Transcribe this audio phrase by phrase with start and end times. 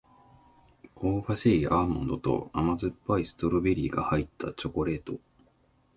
[0.99, 5.19] 香ばしいアーモンドと甘酸っぱいストロベリーが入ったチョコレート